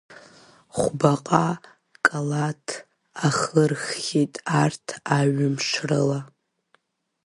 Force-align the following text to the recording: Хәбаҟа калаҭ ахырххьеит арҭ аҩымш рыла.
Хәбаҟа 0.77 1.47
калаҭ 2.05 2.65
ахырххьеит 3.27 4.33
арҭ 4.61 4.87
аҩымш 5.17 5.67
рыла. 5.87 6.19